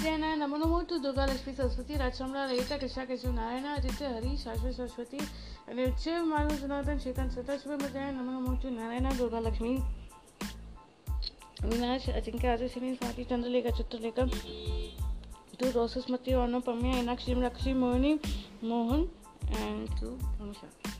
[0.00, 4.36] जैन है नमो नमो टू दुर्गा लक्ष्मी सरस्वती रचमरा रहिता कृष्णा कृष्ण नारायण, आदित्य, हरी,
[4.36, 5.18] शाश्वत, सरस्वती
[5.98, 9.74] शिव मानव, सनातन शीतन सता शिव नमो नमो टू नारायण दुर्गा लक्ष्मी
[11.64, 14.26] विनाश अजिंक्य आदि स्वाति, चंद्रलेखा, चित्रलेखा
[15.60, 18.14] टू रोसस मती अनुपम्य एनाक्षी लक्ष्मी मोहिनी,
[18.64, 19.08] मोहन
[19.44, 20.99] एंड टू नमस्कार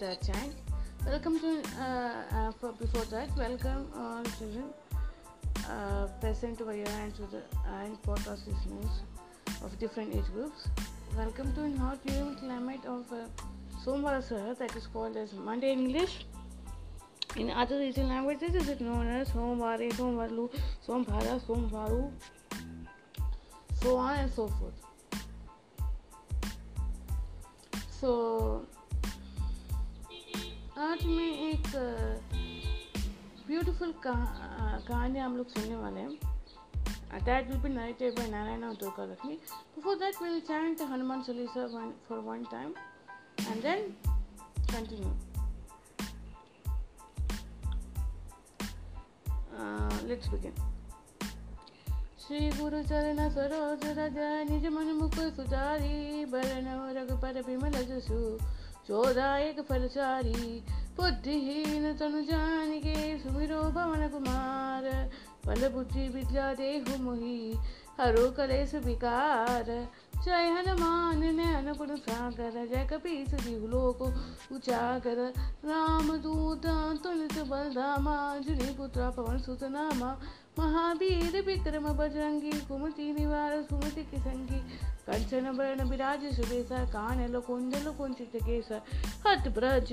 [0.00, 0.54] the chant.
[1.04, 4.72] Welcome to, uh, uh, for, before that, welcome all children
[5.68, 7.42] uh, present over here and to the
[7.80, 9.02] and podcast listeners
[9.62, 10.68] of different age groups.
[11.18, 13.26] Welcome to hot humid climate of uh,
[13.84, 16.24] Somvara that is called as Monday English.
[17.36, 20.50] In other regional languages, it is known as Somvare, Somvarlu,
[20.88, 22.10] Somvara, Somvaru,
[23.82, 24.80] so on and so forth.
[27.90, 28.66] So
[30.80, 31.66] आज मैं एक
[33.46, 39.34] beautiful कहानी हम लोग सुनने वाले हैं। That will be narrated by Narayan Durga Lakshmi
[39.74, 41.66] before that will chant Hanuman Chalisa
[42.08, 42.72] for one time
[43.40, 43.82] and then
[44.70, 45.10] continue
[50.08, 50.54] let's begin
[52.20, 54.18] Shri गुरु चरण सरोज रज,
[54.50, 58.22] निज मन मुख सुधारी बरन रघुपर बिमल जसु।
[58.90, 60.60] चोदायक फलचारी
[60.96, 65.10] बुद्धिहीन तनु जानिके, सुमिरो भवन कुमार।
[65.46, 67.54] बल बुद्धि विद्या देहु मोहि,
[68.00, 69.88] हरो कलेश विकार।
[70.24, 74.02] जय हनुमान, नयन गुण सागर, जय कपीस जीव लोक
[74.52, 75.32] उजागर।
[75.64, 76.66] राम दूत
[77.02, 80.20] तुलित बलधामा जुनि पुत्र पवन सुत नामा।
[80.60, 84.58] महावीर विक्रम बजरंगी कुमति निवार, सुमति की संगी
[85.06, 88.68] कंचन बरण विराज सुबेसा कान कुंडल कुंचित केस
[89.26, 89.92] हत ब्रज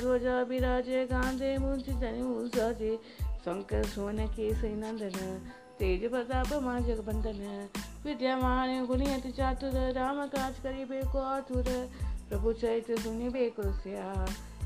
[0.00, 2.96] ध्वज विराज, गांधे मुंच जनि मूसाजे
[3.44, 5.18] शंकर सोन केस नंदन,
[5.78, 7.68] तेज प्रताप मा जगबंदन।
[8.04, 11.70] विद्यामान गुणियति चातुर, राम काज करिबे को आतुर।
[12.28, 14.12] प्रभु चैत्र सुनिबे कुरस्या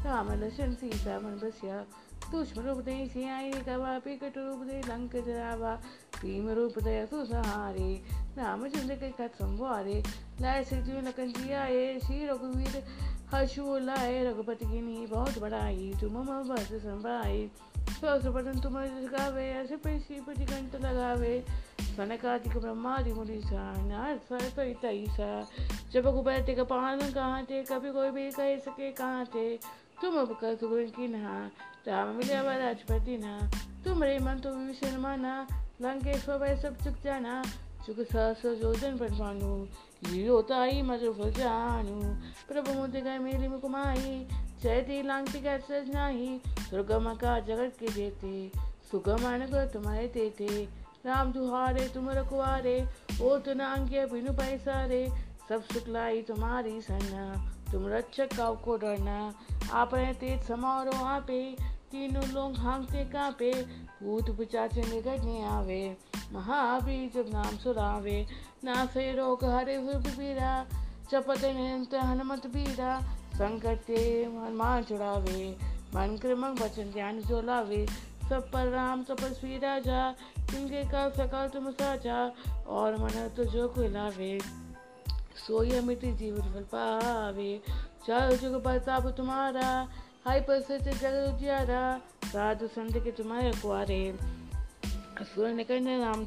[0.07, 1.85] राम लक्ष्मण सीता मन बस्या।
[2.33, 5.81] सूक्ष्म रूप दे सियाई कवा, पिकट रूप दे लंक जरावा।
[6.21, 8.03] भीम रूप दया सुसहारे
[8.39, 10.03] रामचंद्र के कथ संवारे।
[10.41, 12.85] लाए श्री जीव लखन जी आए श्री रघुवीर
[13.31, 17.51] हर्षो लाए। रघुपति की नी बहुत बड़ाई तुम मम बस संभाई
[17.91, 21.45] सहस्र बदन तुम गावे ऐसे पे श्रीपति कंठ लगावे।
[21.81, 25.49] सनकादिक ब्रह्मादि मुनि सा।
[25.93, 29.59] जब कुबैर के पालन कहाँ थे कभी कोई भी कह सके कहाँ थे
[30.03, 30.39] तुम अब
[31.01, 31.51] नहा
[31.89, 33.51] राम मिले राजपति ना
[33.85, 35.49] तुम रे मन तो विभीषण माना
[35.83, 37.43] लंकेश्वर वह सब चुक जाना
[37.87, 38.43] चुक सहस
[39.01, 39.11] पर
[42.49, 43.49] प्रभु मुझे गए मेरी
[44.63, 48.51] जयती लांगती का सज नाही दुर्गम का जगत के देते
[48.91, 50.69] सुगम तुम्हारे देते
[51.07, 52.89] राम दुहारे तुम रखवारे
[53.23, 55.13] ओ तो नांगे बिनु पैसारे
[55.49, 59.35] सब सुखलाई तुम्हारी सन्ना तुम रक्षक काव को डरना
[59.73, 63.53] आपने तेज समारोह आपे तीनों लोग हांगते कांपे,
[64.03, 65.81] भूत पिचाचे निकटने आवे।
[66.33, 68.27] महावीर जब नाम सुरावे,
[68.65, 69.77] ना से रोग हरे
[70.09, 70.53] पीरा,
[71.11, 73.01] चपत निरंतर हनुमत बीरा
[73.35, 75.51] संकट ते हनुमान चुड़ावे।
[75.95, 77.87] मन क्रमक वचन ध्यान जो लावे,
[78.29, 80.01] सब पर राम तपस्वी राजा
[80.51, 82.21] जिनके का सकल तुम साजा
[82.69, 84.39] और मन तो जो लावे।
[85.37, 87.51] सोई मिट्टी जीवन फल पावे
[88.07, 89.69] चारो जुग प्रताप तुम्हारा
[90.25, 91.81] हाय प्रसिद्ध जग उजियारा
[92.25, 94.03] साधु संत के तुम्हारे कुआरे
[95.21, 96.25] असुर निकंद नाम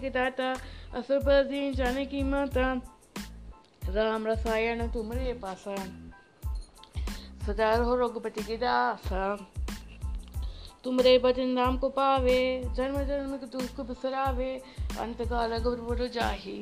[0.00, 0.52] के दाता
[0.98, 1.42] असुर पर
[1.74, 2.04] जाने
[3.88, 4.26] राम
[7.74, 9.24] रहो रघुपति के दासा
[10.84, 12.40] तुमरे भजन राम को पावे
[12.76, 14.50] जन्म जन्म के दुख को बिसरावे
[15.00, 16.58] अंत काल गुरु जाही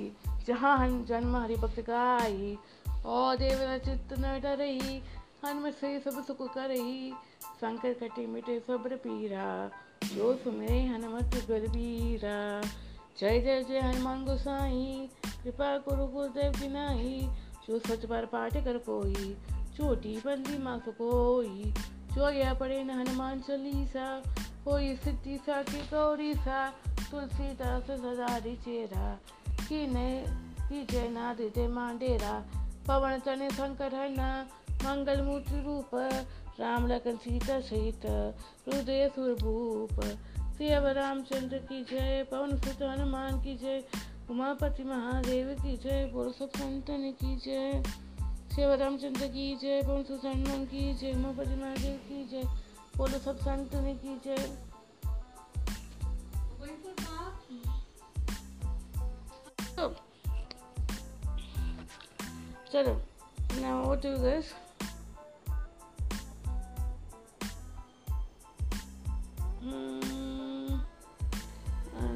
[0.47, 0.77] जहाँ
[1.09, 2.57] जन्म हरि भक्त गाई
[3.05, 5.03] और देव चित्त न डरही
[5.45, 7.13] हनुमत से सब सुख करही।
[7.61, 9.71] शंकर कटे मिटे सब्र पीरा,
[10.05, 12.61] जो सुमिरे हनुमत बलबीरा
[13.19, 15.09] जय जय जय हनुमान गोसाई,
[15.45, 17.21] कृपा गुरु गुरुदेव की नाही
[17.67, 19.35] जो सच बार पाठ कर कोई
[19.77, 21.73] चोटी बंदी मास कोई।
[22.15, 24.07] जो यह पढ़े न हनुमान चालीसा
[24.67, 26.69] होई सिद्धि सा की गौरी सा
[27.11, 29.19] तुलसीदास सदा चेरा,
[29.69, 30.25] कि ने
[30.63, 32.43] की जय नाद जय मांडेरा।
[32.91, 35.21] पवन तने शंकर हरना मंगल
[35.65, 35.91] रूप,
[36.61, 38.07] राम लखन सीता सहित
[38.69, 40.01] हृदय सुरभूप
[40.57, 43.85] श्री रामचंद्र की जय, पवन सुत हनुमान की जय,
[44.31, 47.83] उमापति महादेव की जय सब संतन की जय।
[48.55, 52.43] श्री रामचंद्र की जय, पवन सुत हनुमान की जय, उमापति महादेव की जय
[53.19, 54.70] सब संतन की जय।
[62.73, 62.97] चलो
[63.63, 64.49] now what do guys
[69.63, 70.77] Hmm.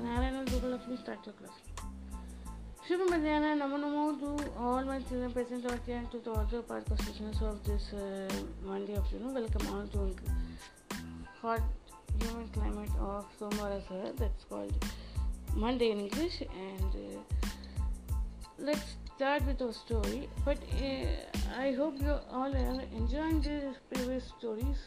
[0.05, 1.57] Narayana Dugalakshmi start your class.
[2.87, 6.63] Shubha Madhyana, Namo Namo to all my children present out here and to the audio
[6.63, 8.33] part listeners of this uh,
[8.65, 9.35] Monday afternoon.
[9.35, 10.17] Welcome all to
[11.43, 11.63] hot
[12.23, 14.17] humid climate of Somara Sahar.
[14.17, 14.91] That's called
[15.55, 16.43] Monday in English.
[16.69, 17.49] And uh,
[18.59, 20.29] let's start with our story.
[20.45, 24.79] But uh, I hope you all are enjoying these previous stories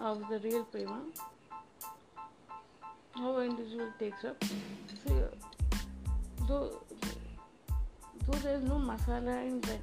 [0.00, 1.00] of the real prema.
[3.14, 4.42] How individual takes up.
[5.06, 5.28] So,
[6.48, 6.82] though,
[8.26, 9.80] though there is no masala in that,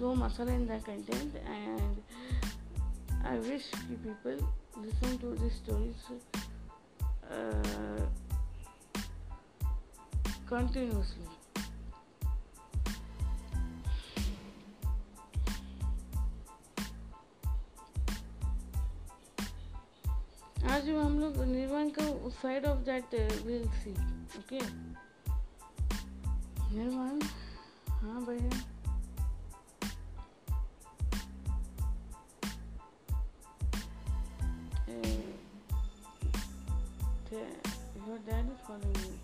[0.00, 2.02] no masala in that content, and
[3.24, 5.94] I wish you people listen to these stories
[7.30, 8.25] uh,
[10.48, 11.26] continuously.
[20.70, 23.14] आज हम लोग निर्माण का उस side of that
[23.46, 23.92] will see
[24.38, 24.60] okay
[26.76, 27.20] निर्माण
[27.90, 28.62] हाँ भैया
[38.06, 39.15] your dad is calling me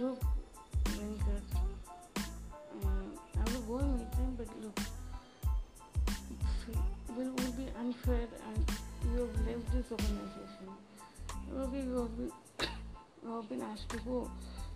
[0.00, 0.18] Look,
[2.84, 2.88] uh,
[3.36, 4.78] I will go and meet them, but look,
[6.68, 6.76] it
[7.16, 8.70] will, be unfair and
[9.04, 10.68] you have left this organization.
[11.56, 12.32] Okay, you have been,
[13.22, 14.30] you have been asked to go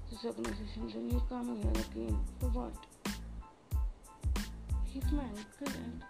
[0.09, 2.19] to this organization, then you come here again.
[2.41, 2.73] For what?
[4.85, 6.03] He's my uncle and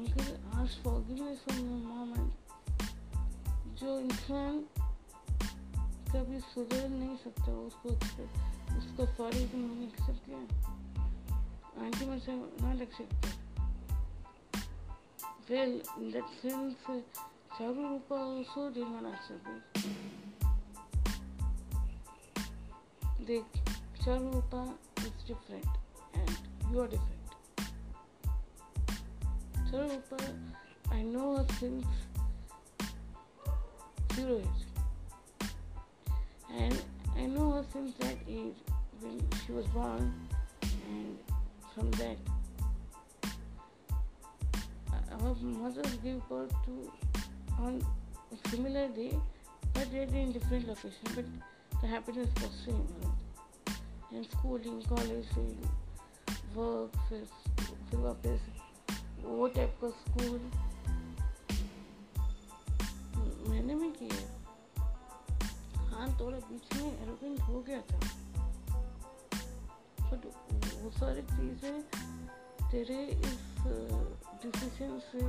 [0.00, 2.30] uncle asks forgiveness from your mom and
[3.80, 4.60] जो इंसान
[6.12, 7.88] कभी सुधर नहीं सकता, उसको
[8.78, 10.34] उसको sorry तो नहीं लिख सकते
[11.84, 13.28] आंटी मैं से ना लग सकती।
[15.50, 16.74] Well in that sense
[17.58, 19.88] Charu Rupa also did not सकते।
[23.24, 23.44] देख,
[24.04, 25.66] Charu Rupa is different
[26.16, 26.30] and
[26.74, 27.19] you are different
[29.71, 30.33] different Charupa,
[30.91, 31.85] I know her since
[34.13, 35.49] zero age.
[36.53, 36.81] And
[37.17, 38.55] I know her since that age
[39.01, 40.13] when she was born,
[40.61, 41.17] and
[41.73, 42.17] from that,
[45.11, 46.91] our mother gave birth to
[47.59, 47.81] on
[48.31, 49.13] a similar day,
[49.73, 51.07] but they in different location.
[51.15, 51.25] But
[51.81, 52.87] the happiness was same.
[54.11, 55.25] In schooling, college,
[56.55, 58.39] work, फिर वापस
[59.24, 60.40] वो type का school
[63.50, 64.20] मैंने भी किया।
[65.88, 67.98] हाँ थोड़ा बीच में एरोगेंट हो गया था।
[70.10, 70.26] बट
[70.82, 71.82] वो सारी चीज़ें
[72.70, 73.38] तेरे इस
[74.44, 75.20] डिसीज़न से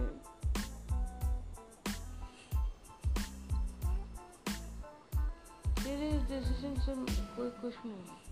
[5.84, 8.31] तेरे इस डिसीज़न से कोई कुछ नहीं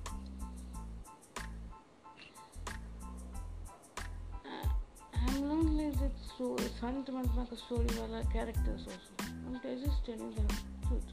[5.49, 9.31] I'm not like that story, Sant Mahatma story wala characters also.
[9.47, 10.43] I'm just telling the
[10.87, 11.09] truth.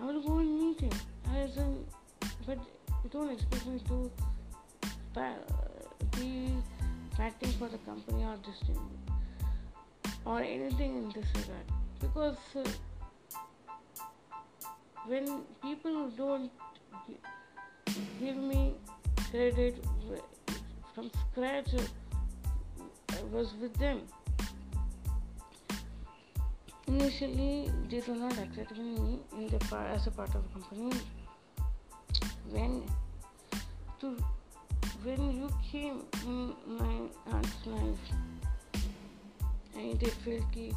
[0.00, 0.90] I will go and meet him.
[1.36, 1.84] As in,
[2.44, 2.58] but
[3.12, 4.10] don't expect me to
[6.16, 6.54] be
[7.16, 8.80] fighting for the company or this thing
[10.24, 11.66] or anything in this regard
[12.00, 12.64] because uh,
[15.06, 16.50] when people don't
[18.18, 18.74] give me
[19.30, 19.84] credit
[20.94, 21.70] from scratch
[23.20, 24.00] I was with them.
[26.86, 31.00] Initially they do not accept me in the as a part of the company.
[32.50, 32.82] When
[34.00, 34.16] to
[35.02, 38.06] when you came in my aunt's life
[39.76, 40.72] and they felt ki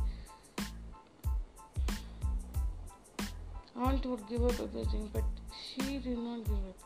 [3.75, 5.23] aunt would give up everything but
[5.61, 6.79] she did not give up.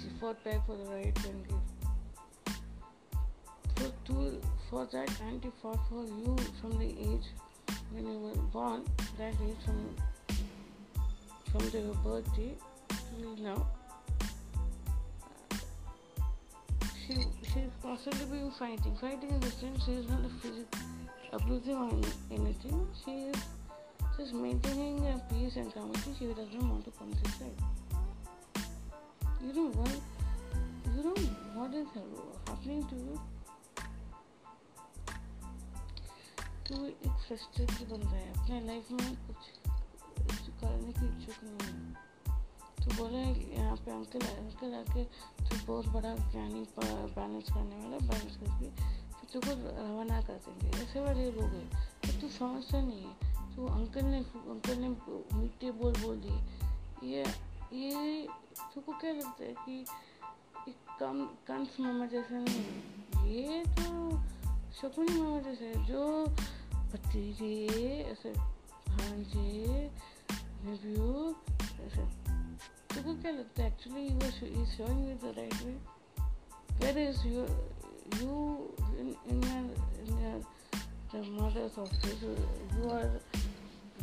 [0.00, 1.57] She fought back for the right and
[3.78, 7.26] gave So to for that auntie fought for you from the age
[7.92, 8.84] when you were born,
[9.18, 9.96] that is from
[11.52, 12.54] from the birthday
[12.88, 13.66] till now.
[17.06, 18.96] She she is constantly been fighting.
[19.00, 20.78] Fighting in the sense she is not a physical
[21.32, 21.92] abusing or
[22.30, 22.86] anything.
[23.04, 23.36] She is
[24.18, 26.18] just maintaining a peace and calmity.
[26.18, 27.58] She doesn't want to come this side.
[29.40, 29.96] You know what?
[30.96, 31.14] You know
[31.54, 31.86] what is
[32.46, 33.20] happening to you?
[36.68, 39.40] तू एक frustrated बन रहा है, अपने life में कुछ
[40.60, 42.06] करने की इच्छुक नहीं है।
[42.78, 43.22] तो बोले
[43.54, 48.70] यहाँ पे अंकल अंकल आके तो बहुत बड़ा ज्ञानी बैलेंस करने वाला बैलेंस करके
[49.12, 51.68] फिर तुझको रवाना कर देंगे। ऐसे वाले लोग हैं
[52.04, 54.88] तो तू समझता नहीं है। तो अंकल ने अंकल ने
[55.38, 57.24] मीठे बोल बोल दिए। ये
[57.74, 58.26] ये
[58.74, 59.80] तुझको क्या लगता है कि
[60.68, 62.74] एक कम कंस मामा जैसा नहीं है?
[63.30, 63.86] ये तो
[64.80, 66.26] शकुनी मामा जैसा है, जो
[72.94, 75.74] तुमको क्या लगता है actually you is showing you the right way
[76.80, 77.42] where is you
[78.20, 78.32] you
[78.98, 79.44] in in
[81.14, 83.20] mother's office you are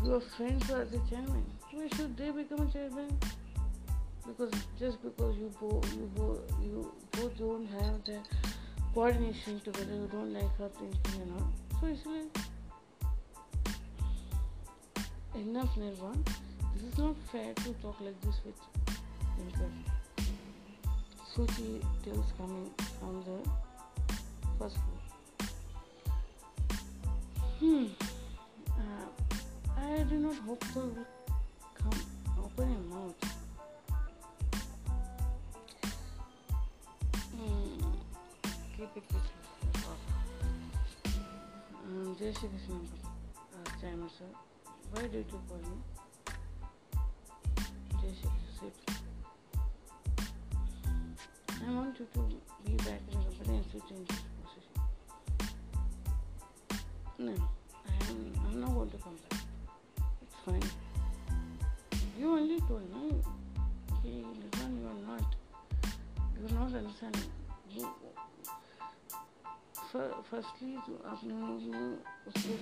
[0.06, 3.10] your friends are the chairman we should they become a chairman
[4.28, 6.28] because just because you both you both
[6.64, 6.82] you
[7.16, 8.24] both don't have the
[8.96, 11.50] coordination together you don't like her thing you know
[11.80, 12.54] so इसलिए
[15.36, 16.24] enough Nirvan
[16.76, 18.60] this is not fair to talk like this with
[19.38, 19.70] Dinkar.
[21.34, 23.38] Suchi tales coming from the
[24.60, 25.00] first floor.
[27.60, 27.86] Hmm.
[28.70, 29.08] Uh,
[29.78, 30.82] I do not hope so
[31.76, 32.00] come
[32.44, 33.20] open your mouth.
[37.32, 37.92] Hmm.
[38.76, 39.92] Keep it with you.
[41.86, 42.76] Um, Jai Shri Krishna,
[43.54, 44.55] uh,
[44.95, 44.95] Chairman sir.
[44.95, 45.77] Why did you call me?
[48.01, 48.77] Jessica, sit.
[51.67, 52.21] I want you to
[52.65, 54.77] be back in the company and sit in this position.
[57.19, 57.33] No,
[57.87, 59.41] I am, I'm not going to come back.
[60.23, 60.71] It's fine.
[62.19, 63.23] You only told, no?
[63.99, 65.29] Okay, listen, you are not.
[66.39, 67.31] You are not understanding.
[67.71, 67.89] You,
[69.93, 70.77] firstly
[71.11, 71.35] आपने
[72.31, 72.53] उसको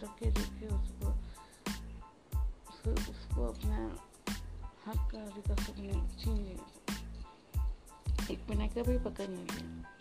[0.00, 1.08] धक्के देखे उसको
[2.84, 3.78] फिर उसको अपना
[4.86, 5.92] हक का अधिकार सबने
[6.22, 6.66] छीन लिया
[8.30, 9.98] एक महीने का भी पकड़ नहीं लिया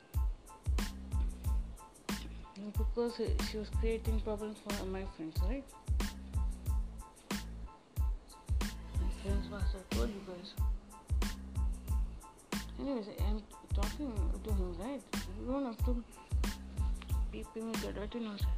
[2.78, 5.64] because she was creating problems for my friends, right?
[9.02, 10.54] My friends was I told you guys.
[12.80, 13.42] Anyways, I'm
[13.74, 14.12] talking
[14.44, 15.02] to him, right?
[15.40, 16.04] You don't have to
[17.32, 18.50] be paying me the dirty nonsense.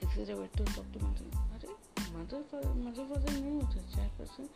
[0.00, 1.10] If you're ever to talk to me,
[2.15, 4.47] mother father, mother father knew the chairperson.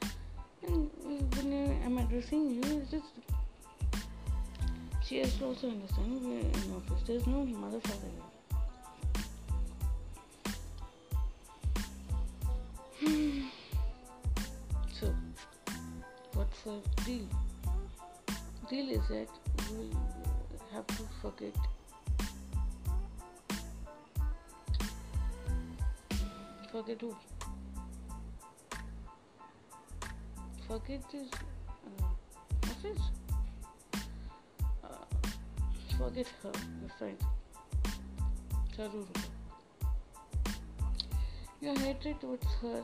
[0.66, 0.90] And
[1.36, 3.06] when I'm addressing you, it's just
[5.06, 7.04] she has to also understand we're in office.
[7.06, 8.08] There's no mother father
[13.02, 13.44] here.
[14.94, 15.16] so,
[16.34, 17.28] what's the deal?
[18.70, 19.30] Deal is that
[19.72, 19.90] we
[20.72, 21.56] have to forget
[26.72, 27.16] forget who?
[30.70, 31.28] Forget this
[32.68, 33.02] message.
[35.98, 37.18] Forget her, your friend.
[38.78, 39.16] Charuru.
[41.60, 42.84] Your hatred towards her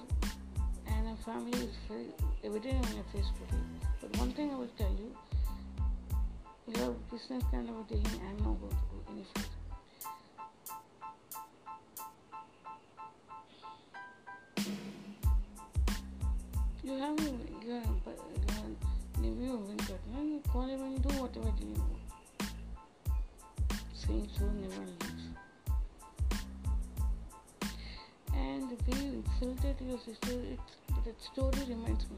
[0.87, 2.07] and her family is very
[2.43, 3.63] evident on your face today.
[4.01, 5.15] But one thing I will tell you,
[6.75, 9.55] your business kind of dealing, I'm not going to go any further.
[16.83, 17.91] You have your, your
[19.21, 22.01] nephew Venkat, and you call him and do whatever you want.
[23.93, 25.23] Saying so never leaves.
[28.35, 30.59] And the way you insulted your sister, it,
[31.05, 32.17] that story reminds me.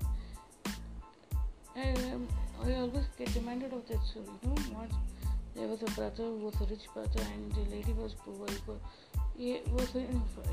[1.75, 2.27] I, um,
[2.65, 4.25] I always get reminded of that story.
[4.43, 4.89] You know what?
[5.55, 8.47] There was a brother who was a rich brother, and the lady was poor.
[9.37, 9.89] He was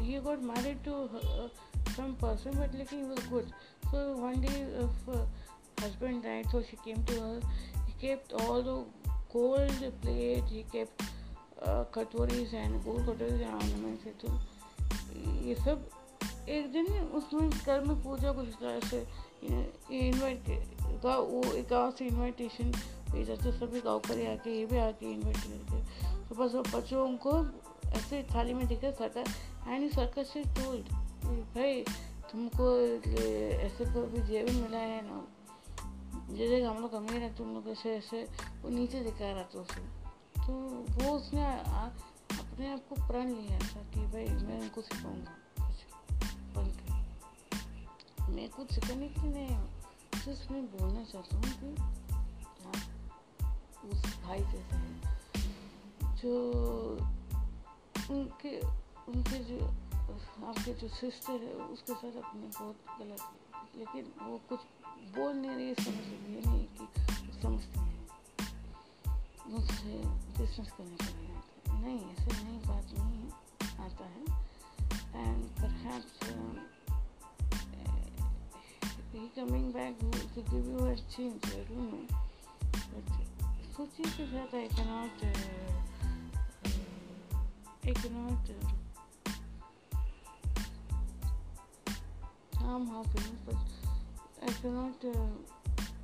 [0.03, 1.51] he got married to her,
[1.97, 3.53] some person, but like he was good.
[3.95, 5.19] One day, if uh,
[5.79, 7.41] husband died, so she came to her.
[7.87, 8.85] He kept all the
[9.33, 10.45] gold plate.
[10.51, 11.03] He kept
[11.63, 14.29] uh, katoris and goal katoris and ornaments तो
[15.47, 15.89] ये सब
[16.49, 16.87] एक दिन
[17.19, 18.99] उसमें घर में पूजा कुछ तरह से
[19.99, 20.49] इनवाइट
[21.05, 22.73] गाँव वो एक गाँव से इनविटेशन
[23.13, 26.63] भेजा तो सभी गाँव पर ही आके ये भी आके इनवाइट करके तो बस वो
[26.75, 27.33] बच्चों को
[27.97, 29.25] ऐसे थाली में दिखा सका
[29.73, 30.89] एंड सर्कस से टोल्ड
[31.57, 31.85] भाई
[32.35, 32.81] तुमको
[33.51, 35.25] ऐसे को भी जेब मिला है ना?
[36.31, 38.29] जैसे हम लोग अमीर है तुम लोग ऐसे ऐसे
[38.63, 39.81] वो नीचे दिखा रहा था उसे।
[40.47, 40.53] तो
[40.91, 41.87] वो उसने आ,
[42.41, 45.31] अपने आप को प्रण लिया था कि भाई मैं उनको सिखाऊँगा।
[45.67, 45.77] कुछ
[46.57, 49.69] बन के। मैं कुछ सिखाने के नहीं
[50.21, 51.83] सिर्फ़ मैं बोलना चाहता हूँ कि
[52.67, 52.85] आप
[53.93, 55.03] उस भाई जैसे हैं।
[56.17, 56.53] जो
[58.11, 58.61] उनके
[59.09, 59.75] उनके जो
[60.13, 63.21] आपके जो सिस्टर है उसके साथ अपने बहुत गलत
[63.77, 64.61] लेकिन वो कुछ
[65.17, 66.89] बोल नहीं रही समझ ये नहीं कि
[67.43, 68.09] समझते हैं।
[69.47, 70.03] मुझसे
[70.39, 71.37] बिज़नेस करने के लिए
[71.83, 73.31] नहीं ऐसे नहीं बात नहीं
[73.85, 74.25] आता है।
[75.27, 75.45] And
[80.35, 82.17] to give you a change I don't know.
[82.65, 83.13] But
[83.77, 85.41] सोचिए के साथ uh,
[87.35, 88.84] uh, I cannot
[92.83, 93.55] harm feelings but
[94.43, 95.13] I cannot uh,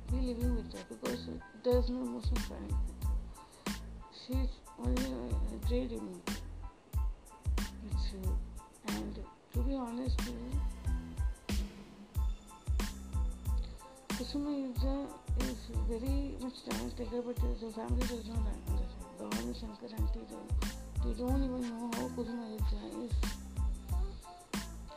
[0.09, 1.27] be living with her because
[1.63, 3.75] there's no emotional connect with her.
[4.15, 5.03] She's only
[5.91, 6.17] in me.
[7.91, 9.19] It's, uh, and
[9.53, 10.61] to be honest with you,
[14.15, 15.07] Kusuma Yuja
[15.41, 15.59] is
[15.89, 19.11] very much talent taker, but the family does not understand.
[19.19, 23.11] Bhavani Shankar auntie, they, they don't even know how Kusuma is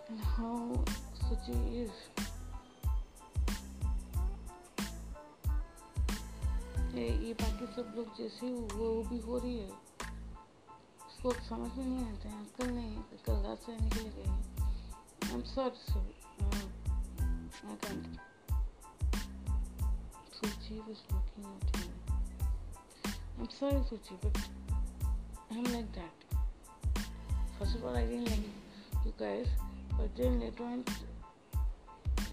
[0.08, 0.84] and how
[1.26, 1.96] Suchi is.
[6.94, 9.70] ये ये बाकी सब लोग जैसे वो भी हो रही है
[11.06, 15.32] उसको समझ में नहीं आता है अक्ल नहीं है कल रात से निकल है I
[15.34, 16.04] am sorry sir
[17.68, 18.04] I can't
[20.36, 21.92] Suchi was looking at him.
[23.40, 24.36] I'm sorry, Suchi, but
[25.50, 26.16] I'm like that.
[27.58, 29.46] First of all, I didn't like you guys,
[29.92, 30.84] but then later on,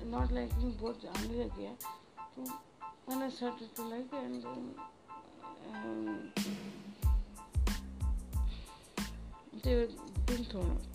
[0.05, 1.75] not liking both Jangli again.
[2.35, 2.43] So
[3.05, 4.75] when I started to like it, and then
[5.73, 6.31] um,
[9.63, 9.87] they were
[10.25, 10.90] being thrown out.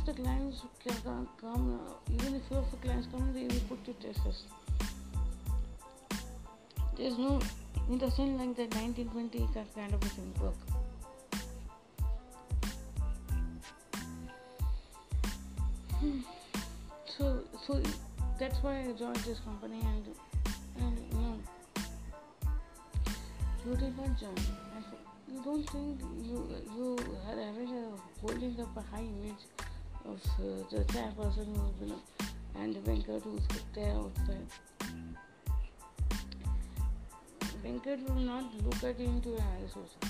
[0.00, 0.94] Of the clients can
[1.40, 4.44] come, uh, even if few of the clients come, they will put to test us.
[6.96, 7.40] There's no,
[7.90, 10.54] it doesn't like the 1920 kind of a thing work.
[17.18, 17.82] so, so
[18.38, 20.06] that's why I joined this company and
[20.78, 21.38] and you know
[23.66, 24.34] you did not join.
[25.32, 26.96] You don't think you you
[27.28, 29.44] are having a holding up a high image
[30.10, 31.94] of uh, the chairperson who's been
[32.60, 34.48] and Venkat who's there outside.
[37.64, 40.00] Venkat will not look at you into your eyes also.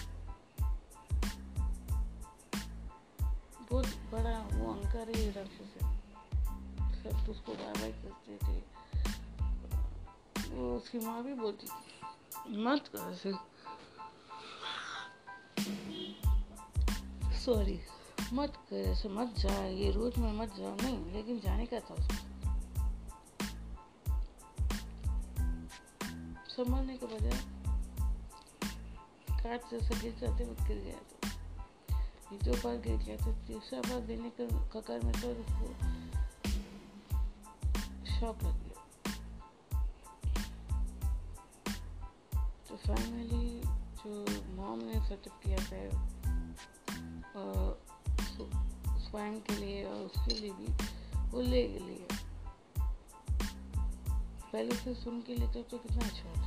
[3.71, 5.85] बहुत बड़ा वो अंकर ही राक्षस है
[7.03, 8.57] सब तो उसको बार बार करते थे
[10.55, 13.39] वो उसकी माँ भी बोलती थी मत कर
[17.45, 17.79] सॉरी
[18.33, 21.95] मत कर, ऐसे मत जा, ये रोज में मत जाओ नहीं, लेकिन जाने का था।
[21.95, 22.15] उसको
[26.49, 27.39] संभालने के बजाय
[29.43, 31.31] काट से गिर जाते वक्त गिर गया था
[32.33, 35.67] ये दो बार गिर गया था तीसरा बार गिरने का ककार में तो उसको
[38.11, 38.79] शॉक लग गया।
[42.69, 43.61] तो फाइनली
[44.01, 44.25] जो
[44.57, 45.79] मॉम ने सेटअप किया था
[49.11, 50.69] स्वयं के लिए और उसके लिए भी
[51.31, 52.07] बुल्ले के लिए।
[54.53, 56.47] पहले से सुन के लिए तो कितना अच्छा होता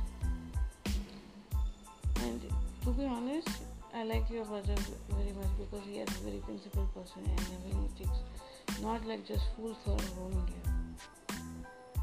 [2.24, 2.40] and
[2.84, 4.80] to be honest I like your brother
[5.14, 9.72] very much because he are very principal person and every ticks not like just fool
[9.74, 10.72] for home gear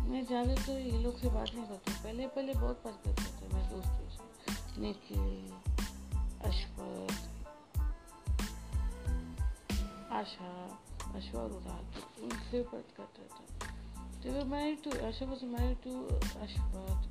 [0.01, 3.53] मैं ज़्यादातर तो ये लोग से बात नहीं करती पहले पहले बहुत बात करते थे
[3.53, 5.19] मैं दोस्तों से। निकी
[6.49, 6.79] अशफ
[10.11, 10.79] आशा
[11.15, 11.83] अश्वर उधार
[12.23, 13.45] उनसे बात करता था।
[14.23, 16.03] तो वो मैरिड आशा वो मैरिड टू
[16.39, 17.09] अश्वर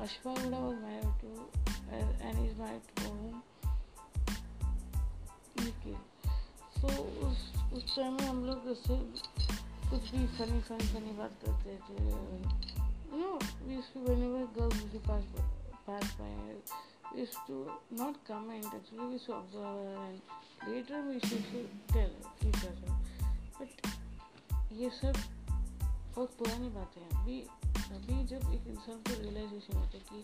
[0.00, 1.28] अश्वर उधार वो married to
[2.26, 3.42] and is married to home
[6.80, 8.96] so उस उस टाइम में हम लोग ऐसे
[9.90, 14.92] कुछ भी फनी फनी फनी बात करते थे। You know we used to whenever girls
[14.92, 15.24] के पास
[15.86, 16.62] pass by
[17.16, 20.20] used to not comment actually we to observe and
[20.68, 21.38] later we to
[21.92, 22.12] tell
[22.70, 22.92] other
[23.58, 23.70] but
[24.72, 25.14] ये सब
[26.14, 27.40] बहुत पुरानी बातें हैं अभी
[27.96, 30.18] अभी जब एक इंसान को रियलाइजेशन होता है कि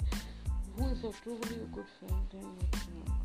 [0.78, 3.20] वो is a truly good friend it's not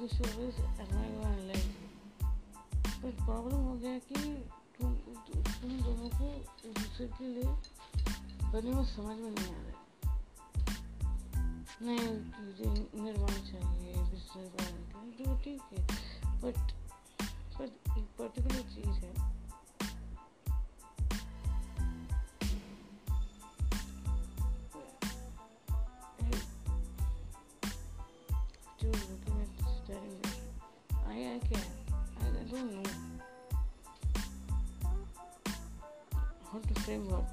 [0.00, 1.68] used to always admire and like
[3.02, 4.14] पर प्रॉब्लम हो गया कि
[4.82, 6.24] दोनों को
[6.68, 7.42] एक दूसरे के लिए
[8.52, 9.84] बने समझ में नहीं आ रहा
[13.04, 14.36] निर्माण चाहिए बिज़नेस
[15.18, 15.86] तो ठीक है।
[16.40, 16.72] बट
[17.98, 19.28] एक पर्टिकुलर चीज़ है।
[36.88, 37.24] Framework.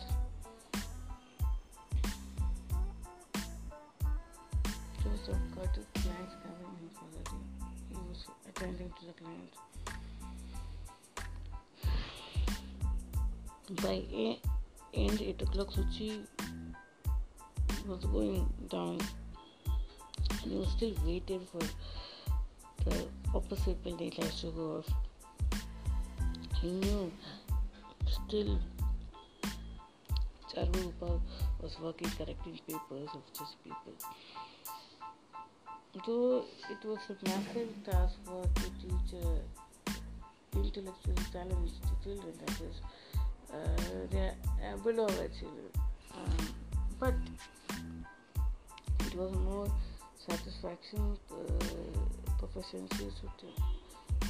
[5.02, 7.44] Joseph got his clients coming in for the day.
[7.90, 9.58] He was attending to the clients.
[13.82, 13.96] By
[14.94, 16.26] end 8 o'clock, Suchi
[17.88, 19.00] was going down
[20.30, 21.62] and he was still waiting for
[22.90, 24.90] the opposite building lights to go off.
[26.62, 27.12] He knew
[28.08, 28.60] still
[30.56, 31.20] Charvarupa
[31.62, 33.94] was working correcting papers of just people.
[36.06, 39.92] Though it was a massive task for to teach uh,
[40.54, 42.78] intellectual talents to children, that is,
[43.54, 44.32] uh, they
[44.66, 45.72] are below our children.
[46.14, 46.54] Um,
[47.00, 47.16] but
[49.08, 49.68] it was more
[50.26, 53.12] satisfaction, uh, proficiency,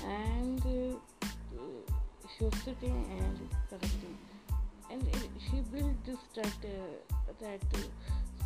[0.04, 1.60] and uh,
[2.38, 4.18] she was sitting and correcting
[4.92, 5.02] and
[5.40, 7.78] she built this that uh, that uh,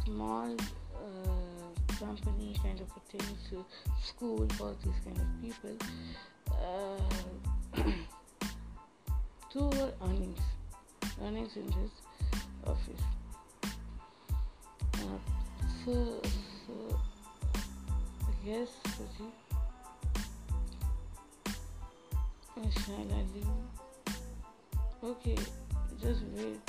[0.06, 0.56] small
[0.96, 3.66] uh, company kind of a thing to
[4.04, 5.76] school for these kind of people
[6.52, 7.82] uh,
[9.52, 10.40] to her earnings
[11.24, 11.92] earnings in this
[12.66, 13.04] office.
[14.94, 15.20] Uh,
[15.86, 16.22] so
[16.66, 16.74] so
[18.46, 18.70] yes
[22.72, 23.48] shall I leave.
[25.04, 25.38] Okay
[26.02, 26.60] just wait.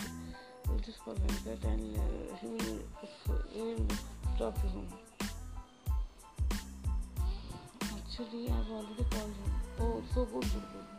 [0.69, 2.01] We'll just call Venkat and uh,
[2.41, 2.79] he will,
[3.53, 3.87] he will
[4.39, 4.87] to him.
[7.83, 9.53] Actually, I've already called him.
[9.81, 10.91] Oh, so good, good, good.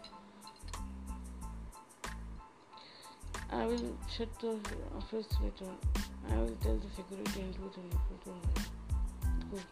[3.52, 4.60] I will shut the
[4.98, 5.72] office later.
[6.30, 8.46] I will tell the security and do the report.
[9.52, 9.68] Good.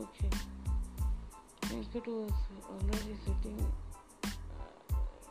[0.00, 0.30] Okay.
[1.62, 2.32] Venkat was
[2.70, 3.66] already sitting
[4.24, 4.28] uh,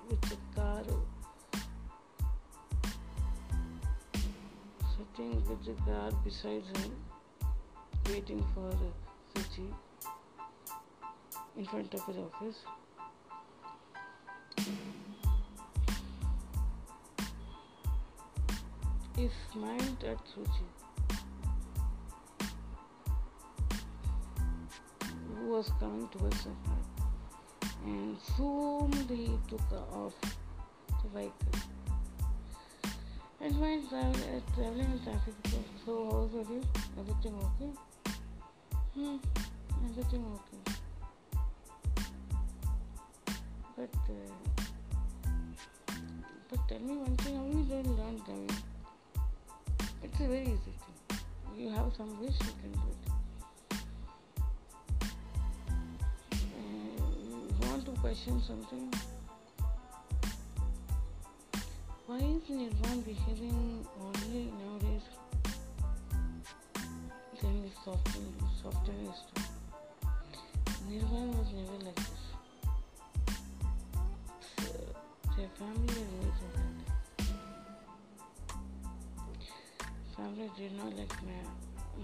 [0.10, 0.84] with the car
[5.18, 6.92] with the guard beside him,
[8.10, 8.70] waiting for
[9.34, 9.74] Suchi
[11.58, 12.66] in front of his office.
[19.16, 20.68] He smiled at Suchi,
[25.40, 26.58] who was coming towards him,
[27.86, 31.65] and soon he took off the vehicle.
[33.46, 35.36] While travel, uh, traveling in traffic,
[35.86, 36.62] so how was you?
[36.98, 37.72] Everything okay?
[38.96, 39.18] Hmm,
[39.88, 40.62] everything okay.
[43.78, 44.30] But, uh,
[46.50, 48.50] but tell me one thing, how you don't learn driving?
[50.02, 51.20] It's a very easy thing.
[51.56, 53.12] You have some wish, you can do it.
[56.34, 56.38] Uh,
[57.62, 58.92] you want to question something?
[62.08, 65.08] Why is Nirvan behaving only nowadays?
[67.42, 69.50] Then he softened, softened his tone.
[70.88, 72.26] Nirvan was never like this.
[74.56, 74.70] So,
[75.36, 76.96] their family always like that.
[80.16, 81.42] Family did not like my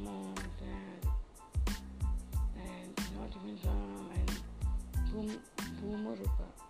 [0.03, 1.01] mom, dad,
[2.57, 4.31] and not even Ram and
[5.11, 5.29] Boom,
[5.79, 6.60] Boomarupa.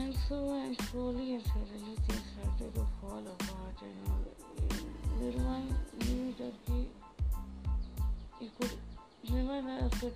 [0.00, 4.30] And so, and slowly and suddenly things started to fall apart and
[5.20, 5.66] Nirmal
[6.06, 6.88] knew that he,
[8.40, 8.70] he could
[9.30, 10.10] never have the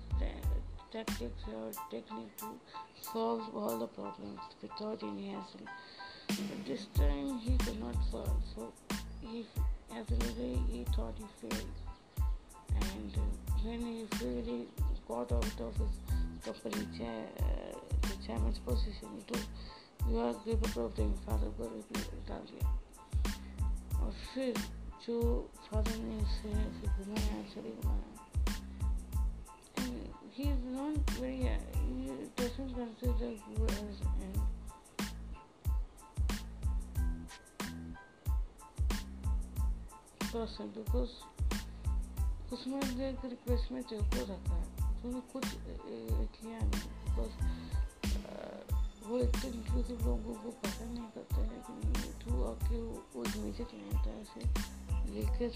[0.91, 2.47] tactics or technique to
[2.99, 5.67] solve all the problems without any hassle.
[6.29, 8.73] But this time he could not solve, so
[9.21, 9.45] he,
[9.95, 11.75] as a result, he thought he failed.
[12.73, 14.67] And uh, when he really
[15.07, 17.25] got out of his company chair,
[18.25, 19.47] uh, chairman's position, he told
[20.09, 21.63] you are capable of doing father को
[22.27, 22.65] डाल दिया
[23.99, 24.57] और फिर
[25.05, 25.15] जो
[25.67, 28.13] father ने इसे ऐसे घुमाया चले घुमाया
[30.37, 34.33] is not very he doesn't consider you as an
[40.31, 41.13] person because
[42.53, 47.74] उसमें एक रिक्वेस्ट में तेरे को रखा है तूने कुछ किया नहीं बिकॉज़
[49.07, 51.79] वो एक तो इंक्लूसिव लोगों को पसंद नहीं करता है लेकिन
[52.23, 54.41] तू आके वो म्यूज़िक लेता है उसे
[55.15, 55.49] लेकर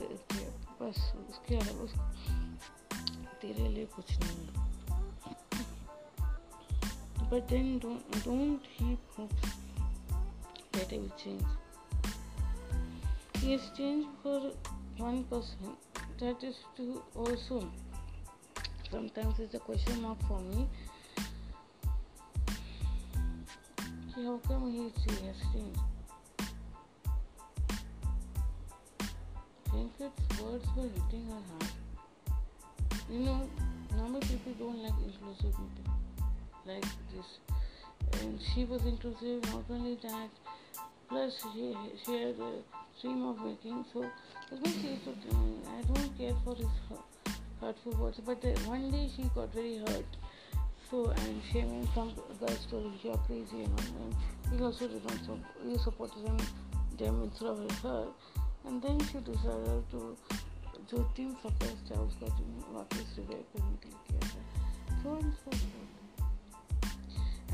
[0.82, 1.94] बस उसके अलावा उस
[3.42, 4.68] तेरे लिए कुछ नहीं है
[7.48, 9.50] then don't don't keep hopes
[10.72, 11.44] that it will change.
[13.36, 14.52] He has changed for
[14.98, 15.76] one person.
[16.20, 17.02] That is to
[18.92, 20.68] sometimes it's a question mark for me
[24.24, 25.80] how come he changed?
[29.70, 31.72] Venkat's words were hitting her heart.
[33.10, 33.50] You know,
[33.96, 35.94] normal people don't like inclusive people
[36.66, 37.40] like this.
[38.22, 40.30] And she was inclusive, not only that,
[41.08, 42.52] plus she, she had a
[42.98, 43.86] stream of making.
[43.94, 44.06] So,
[44.52, 45.34] as much as
[45.68, 46.68] I don't care for his
[47.62, 50.06] hurtful words, but one day she got very hurt
[50.91, 54.15] so and shaming some guys told you are crazy and, and
[54.53, 56.39] he also did not support, he supported them,
[56.99, 58.07] them instead of her
[58.67, 60.17] and then she decided to
[60.91, 64.41] जो team सफेद था उसका team वापस revive करने के लिए किया था
[65.03, 65.85] so and so forth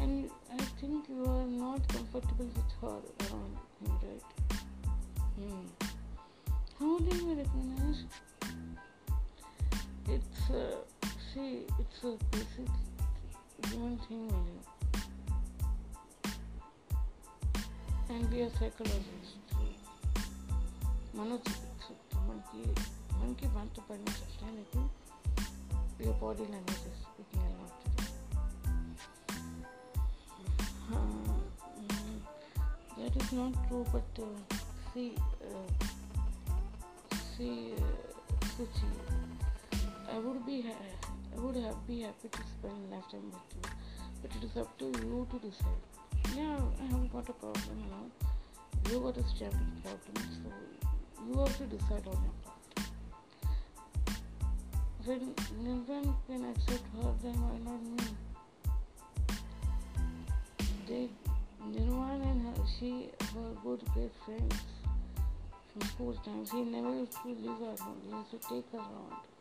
[0.03, 4.27] and I think you are not comfortable with her around him right
[5.37, 5.67] hmm.
[6.81, 8.05] how do you recognize
[10.17, 10.77] it's uh,
[11.33, 12.71] see it's a basic
[13.70, 14.60] human thing with you.
[18.10, 19.40] And be a psychologist.
[21.16, 21.94] Manochikitsa.
[22.28, 22.62] Manki,
[23.20, 24.82] manki vantu padma sastanaki.
[26.00, 27.76] Your body language is speaking a lot.
[32.98, 34.26] That is not true, but uh,
[34.94, 35.86] see, uh,
[37.38, 37.82] see, uh,
[38.56, 38.90] Suchi,
[39.72, 40.74] uh, I would be uh,
[41.36, 43.70] I would have, be happy to spend lifetime with you,
[44.22, 45.84] but it is up to you to decide.
[46.36, 48.90] Yeah, I haven't got a problem now.
[48.90, 50.50] You got a standing problem, so
[51.28, 52.64] you have to decide on your part.
[55.04, 58.06] When Nirvan can accept her, then why not me?
[60.88, 61.10] They,
[61.68, 64.56] Nirvan and her, she were good, great friends
[65.74, 66.52] from school times.
[66.52, 68.02] He never used to leave her alone.
[68.06, 69.35] He used to take her around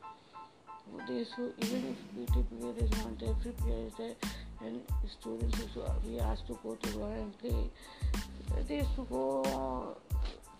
[1.06, 4.14] they so even if PT period is not there, free period is there,
[4.62, 7.70] and students also are, we asked to go to run and play,
[8.68, 9.96] they used to go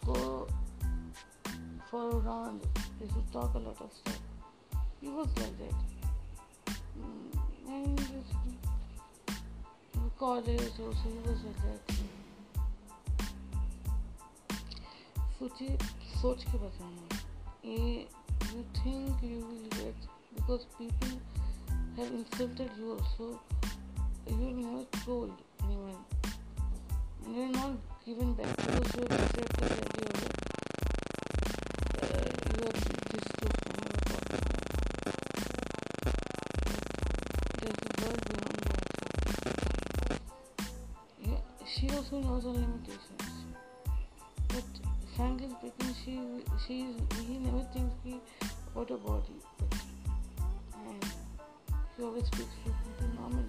[0.04, 0.46] go
[1.90, 2.60] for a round.
[2.98, 4.20] They used to talk a lot of stuff.
[5.00, 6.74] He was like that.
[6.98, 8.00] Mm, and
[10.18, 11.94] college also he was like that.
[15.38, 15.76] सोचिए
[16.20, 17.18] सोच के बताना
[17.64, 18.06] ये
[18.54, 21.20] you think you will get because people
[21.97, 23.40] have insulted you also.
[24.27, 25.33] You not told
[25.64, 25.97] anyone.
[27.29, 29.20] You are not given back because you have
[32.03, 32.14] uh,
[32.51, 32.79] you have
[33.11, 33.47] this to
[37.61, 40.20] there's a word behind that
[41.27, 43.35] yeah, she also knows her limitations.
[44.49, 44.64] But
[45.16, 46.14] frankly speaking she
[46.66, 46.77] she
[47.27, 48.20] he never thinks he
[48.75, 49.38] what a body
[51.96, 53.44] she always speaks to normally.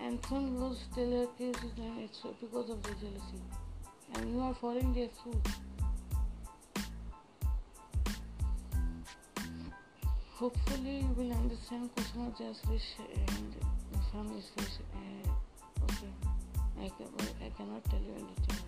[0.00, 3.42] And some girls tell her cases and it's because of the jealousy.
[4.14, 5.46] And you are following their suit.
[10.36, 13.54] Hopefully you will understand Kusma Ja's wish and
[14.12, 14.78] family's wish.
[14.92, 16.12] Uh, okay,
[16.80, 17.06] I, can,
[17.40, 18.60] I cannot tell you anything.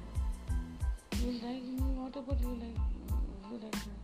[1.21, 1.83] You like me?
[2.01, 2.81] What about you like?
[3.51, 3.96] You like me?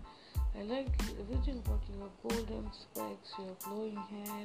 [0.59, 0.89] I like
[1.19, 1.99] everything about you.
[1.99, 4.45] Your golden specs, your glowing hair,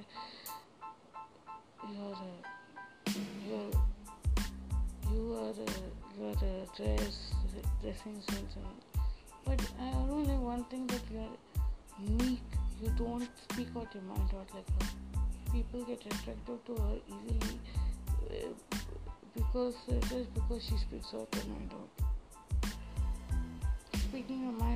[1.93, 3.12] your uh,
[3.48, 3.72] your
[5.12, 7.34] you are uh, your uh, dress,
[7.82, 9.04] dressing sense and.
[9.46, 11.38] But I don't one thing that you are
[12.06, 12.52] unique.
[12.82, 14.89] You don't speak out your mind out like her.
[15.54, 17.60] People get attracted to her easily
[18.30, 18.76] uh,
[19.34, 22.07] because uh, just because she speaks out her mind out.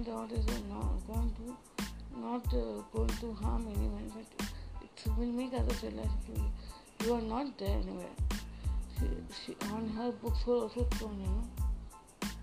[0.09, 4.47] Out is not going to not uh, going to harm anyone, but
[4.81, 8.15] it will make others realize you you are not there anywhere.
[8.97, 9.05] She,
[9.45, 11.47] she on her books were also thrown, you know,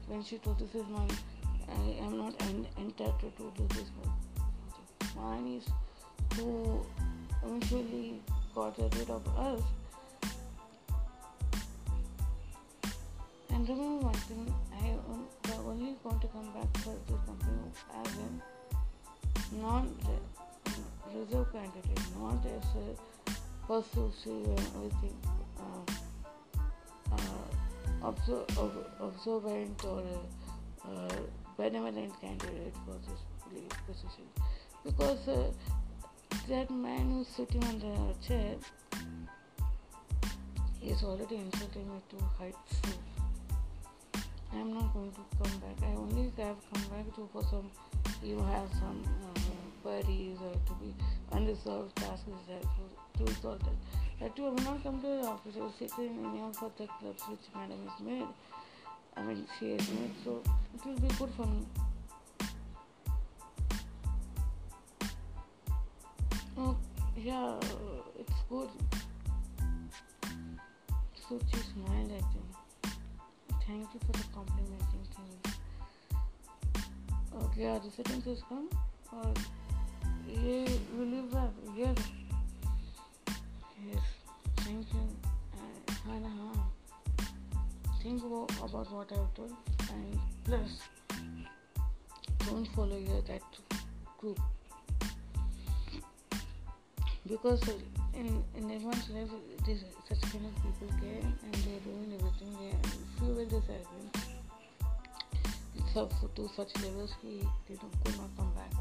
[0.07, 1.11] when she told this is mine.
[1.69, 4.15] I am not en- entitled to do this one.
[5.17, 5.67] Mine is
[6.37, 6.87] who
[7.45, 8.23] eventually
[8.55, 9.63] got rid of us.
[13.59, 15.01] And remember one thing, I am
[15.67, 18.29] only going to come back for this company as a
[19.57, 22.95] non-reserve candidate, not as a
[23.67, 25.19] persuasive and everything,
[25.59, 25.83] uh,
[27.11, 27.47] uh,
[28.05, 28.47] observ-
[29.01, 30.05] observant or
[30.85, 31.17] uh,
[31.57, 33.21] benevolent candidate for this
[33.89, 34.27] position.
[34.85, 35.51] Because uh,
[36.49, 38.55] that man who's sitting on the chair
[40.81, 42.81] is already insulting me to heights
[44.59, 45.77] I'm not going to come back.
[45.89, 47.71] I only have come back to for some
[48.23, 49.05] you have some
[49.87, 50.93] uh, or to be
[51.31, 54.21] unresolved tasks that to, to resolve that.
[54.21, 55.55] That too I will not come to the office.
[55.55, 58.27] Will sit in any of the clubs which madam has made.
[59.17, 60.43] I mean she has made so
[60.75, 61.65] it will be good for me.
[66.61, 66.77] Oh,
[67.17, 67.55] yeah,
[68.19, 68.69] it's good.
[71.29, 72.48] So she smiled at me.
[73.69, 75.53] Thank you for the complimenting thing.
[77.43, 78.71] Okay, are the sentences come?
[79.13, 79.35] Or
[80.27, 81.51] yeah, will you back?
[81.77, 81.99] Yes.
[83.87, 84.03] Yes.
[84.57, 85.07] Thank you.
[85.53, 86.53] Uh, Hannah,
[88.03, 89.53] think about, about what I've told
[89.91, 90.81] and plus
[92.47, 93.43] don't follow your that
[94.17, 94.41] group
[97.27, 97.61] because
[98.15, 99.31] in, in everyone's life
[99.67, 102.57] this, such kind of people came and they ruin everything
[103.19, 104.11] few will disagree
[105.95, 108.73] so to such levels he they don't, could not come back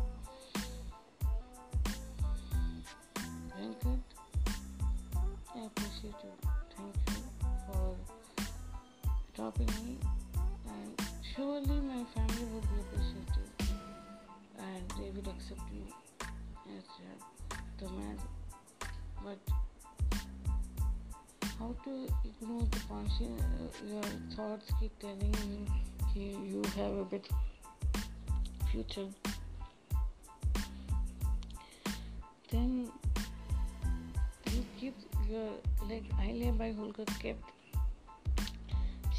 [3.58, 4.02] very good.
[5.56, 6.32] I appreciate you.
[6.76, 7.24] Thank you
[7.66, 7.96] for
[9.36, 9.98] dropping me.
[10.68, 11.02] And
[11.36, 13.50] surely my family would be appreciative.
[14.60, 15.92] And they would accept me
[16.78, 18.18] as uh, the man
[19.28, 19.40] but
[21.60, 24.04] how to ignore the conscience uh, your
[24.36, 25.36] thoughts keep telling
[26.16, 27.28] you you, have a bit
[28.72, 29.08] future
[32.52, 32.90] then
[34.54, 34.96] you keep
[35.30, 35.50] your
[35.90, 37.52] like Ahilyabai Holkar kept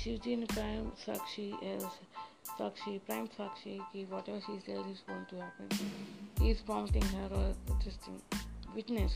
[0.01, 1.85] Shivji and Prime Sakshi as
[2.59, 5.69] Sakshi, Prime Sakshi, ki whatever she says is going to happen.
[6.41, 8.21] He is prompting her or thing.
[8.75, 9.13] Witness.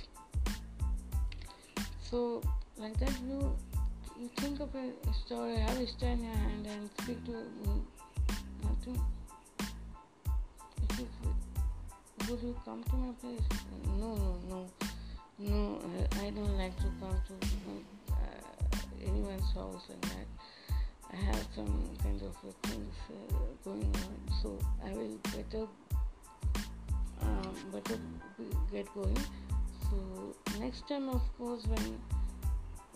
[2.13, 2.43] So,
[2.77, 3.57] like that, you
[4.21, 7.33] you think of a story, have a story and speak to.
[8.63, 9.01] Nothing.
[10.91, 11.09] If you,
[12.29, 13.41] would you come to my place?
[13.99, 14.67] No, no, no.
[15.39, 15.81] No,
[16.21, 17.35] I don't like to come to
[18.13, 20.29] uh, anyone's house and that.
[21.15, 25.67] I have some kind of things uh, going on, so I will better
[27.23, 27.99] um, better
[28.71, 29.17] get going
[29.93, 32.01] so next time of course when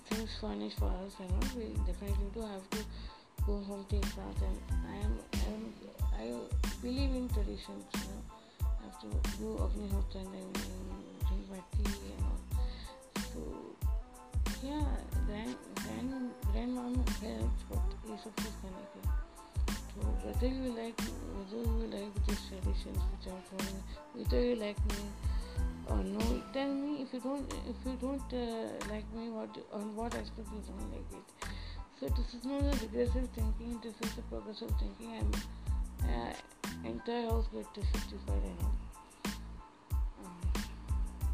[0.09, 2.79] things furnish for us you know we definitely do have to
[3.47, 4.59] go home take bath and
[4.91, 5.75] I am, I am
[6.19, 8.23] I believe in traditions you know.
[8.63, 9.09] I have to
[9.41, 10.49] go Agni Hotra and then
[11.29, 12.41] drink my tea and all.
[13.33, 13.41] So
[14.63, 14.85] yeah
[15.29, 15.55] then
[15.85, 17.83] then grandmom helps but
[18.15, 19.07] is of course connected
[19.67, 20.99] so whether you like
[21.37, 23.83] whether you like these traditions which are following
[24.15, 25.03] whether you like me
[25.89, 29.95] or no, tell me if you don't if you don't uh, like me what on
[29.95, 31.29] what aspect you don't like it.
[32.01, 35.15] So this is not a regressive thinking, this is a progressive thinking.
[35.19, 35.31] I'm
[36.09, 36.33] uh,
[36.85, 38.77] entire house get 55 and all.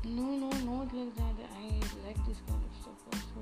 [0.04, 1.36] No, no, not like that.
[1.56, 1.66] I
[2.06, 3.40] like this kind of stuff also.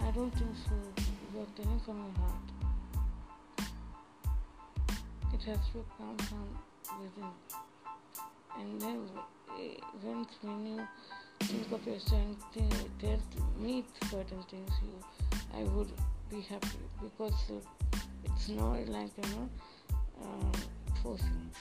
[0.00, 1.02] I don't think so.
[1.34, 2.46] You are telling from your heart.
[5.34, 6.46] It has to come from
[7.00, 7.32] within
[8.59, 9.09] And then
[9.59, 10.87] eh, once when you
[11.41, 13.19] think of yourself and tell
[13.59, 14.93] me certain things, you,
[15.55, 15.91] I would
[16.29, 19.49] be happy because uh, it's not like you know
[20.21, 20.57] uh,
[21.01, 21.51] forcing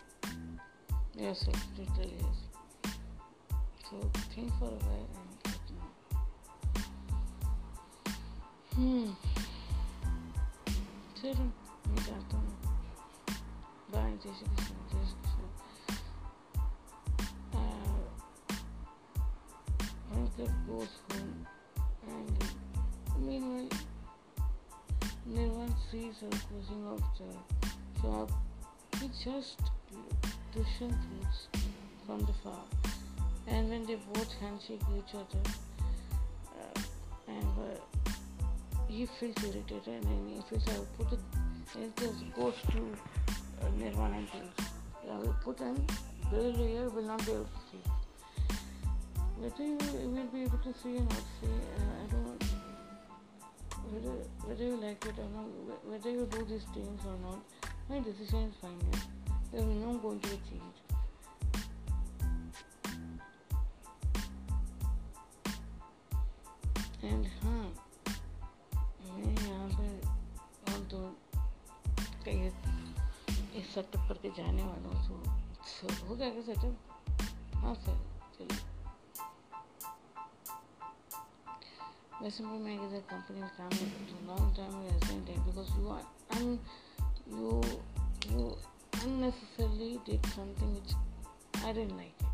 [1.17, 1.57] yourself.
[1.79, 2.95] Literally, yes.
[3.91, 3.97] So
[4.35, 5.93] think for a while and let me know.
[8.75, 9.11] Hmm.
[11.21, 11.53] Children,
[11.89, 12.53] मैं जाता हूँ
[13.93, 15.34] bye जय श्री कृष्ण जय Shri Krishna
[20.38, 21.48] Venkat goes home
[22.08, 22.44] and
[23.20, 23.70] meanwhile
[25.28, 28.32] Nirvan sees her closing of the shop.
[29.00, 29.60] He just
[30.54, 31.48] Dushyant looks
[32.06, 32.60] from the far
[33.48, 35.50] and when they both handshake each other
[36.60, 36.80] uh,
[37.28, 38.12] and uh,
[38.88, 41.20] he feels irritated and he feels I will put it
[41.82, 42.98] it just goes to
[43.62, 44.70] uh, Nirvana and tells
[45.12, 45.86] I will put an
[46.30, 47.50] bill will not be able
[49.39, 49.79] whether you
[50.15, 52.45] will be able to see or not see uh, I don't
[53.93, 54.15] whether
[54.47, 55.49] whether you like it or not
[55.87, 57.39] whether you do these things or not
[57.89, 59.01] my decision is fine yeah?
[59.53, 60.87] there's no going to be change
[67.05, 67.61] and हाँ
[69.03, 70.99] मैं यहाँ पर और दो
[72.25, 72.51] कई
[73.59, 78.14] इस setup करके जाने वाला हूँ तो सर हो जाएगा सेटअप हाँ सर
[82.25, 85.29] चलिए वैसे भी मैं इधर कंपनी में काम नहीं करता हूँ लॉन्ग टाइम में रेजिडेंट
[85.29, 86.03] है because you are
[86.37, 86.59] on
[87.29, 87.63] you
[88.33, 88.57] you
[89.01, 90.93] unnecessarily did something which
[91.65, 92.27] I didn't like it.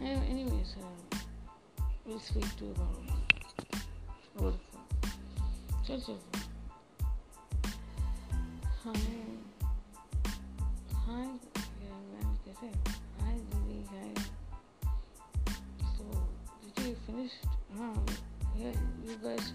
[0.00, 1.18] And anyways, uh,
[2.06, 2.96] we'll speak to you about
[4.36, 4.82] over the phone.
[5.86, 6.18] चल चल
[8.84, 8.94] हाय
[10.92, 12.99] हाय मैम कैसे हाय
[17.21, 17.31] finish
[17.77, 18.05] हाँ um,
[18.57, 18.73] yeah
[19.05, 19.53] you guys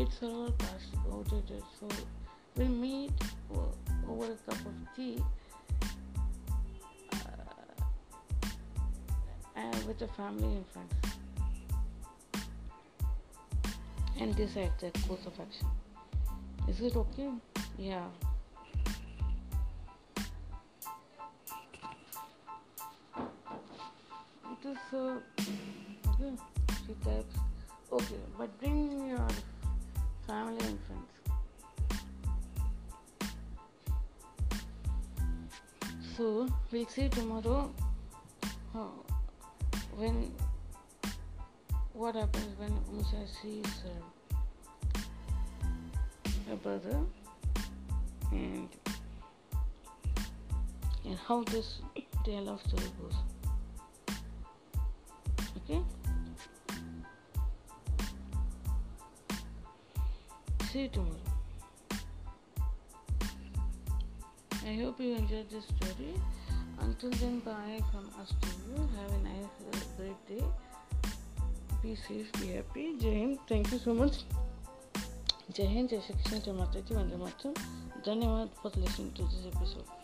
[0.00, 1.86] are all past outdated, so
[2.56, 3.12] we'll meet
[4.08, 5.22] over a cup of tea
[9.56, 10.94] and with the family and friends
[14.18, 15.66] and decide the course of action.
[16.66, 17.30] Is it okay?
[17.78, 18.06] Yeah.
[24.52, 25.18] It is uh,
[26.08, 26.32] okay.
[26.86, 27.36] She types
[27.92, 29.28] okay, but bring your
[30.30, 31.12] family and friends.
[36.16, 37.72] So we'll see tomorrow.
[38.74, 38.92] Oh,
[39.96, 40.32] when
[41.94, 44.00] what happens when Musa sees her,
[46.48, 46.98] her brother
[48.30, 48.68] and
[51.04, 51.80] and how this
[52.24, 53.29] tale of story goes.
[60.80, 61.18] duydunuz mu?
[64.66, 66.14] I hope you enjoyed this story.
[66.80, 68.88] Until then, bye from us to you.
[68.96, 70.44] Have a nice, uh, great day.
[71.82, 72.96] Be safe, be happy.
[72.98, 74.24] Jai Thank you so much.
[75.52, 77.54] Jai Hind, Jai Shri Krishna, Jai Mataji, Vandemataram.
[78.04, 79.99] Dhanyawad for listening to this episode.